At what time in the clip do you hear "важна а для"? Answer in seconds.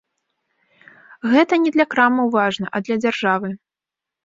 2.39-3.01